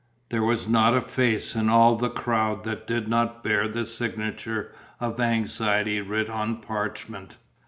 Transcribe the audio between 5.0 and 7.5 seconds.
Anxiety writ on parchment.